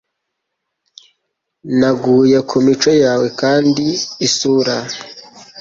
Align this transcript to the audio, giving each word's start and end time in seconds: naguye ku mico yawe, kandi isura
naguye 1.79 2.37
ku 2.49 2.55
mico 2.65 2.91
yawe, 3.03 3.27
kandi 3.41 3.85
isura 4.27 4.75